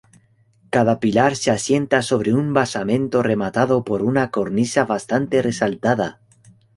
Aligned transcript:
Cada 0.71 0.99
pilar 0.99 1.35
se 1.35 1.51
asienta 1.51 2.01
sobre 2.01 2.33
un 2.33 2.53
basamento 2.55 3.21
rematado 3.21 3.83
por 3.83 4.01
una 4.01 4.31
cornisa 4.31 4.83
bastante 4.83 5.43
resaltada. 5.43 6.19